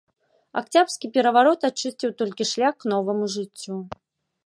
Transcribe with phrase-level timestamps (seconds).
[0.61, 3.75] Акцябрскі пераварот ачысціў толькі шлях к новаму жыццю.